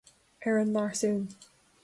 [0.47, 1.19] Ar an ngarsún